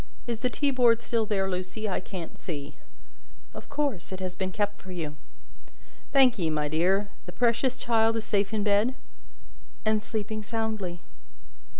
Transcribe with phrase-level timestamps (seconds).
[0.25, 1.87] Is the teaboard still there, Lucie?
[1.87, 2.75] I can't see."
[3.53, 5.15] "Of course, it has been kept for you."
[6.11, 7.09] "Thank ye, my dear.
[7.27, 8.95] The precious child is safe in bed?"
[9.85, 11.01] "And sleeping soundly."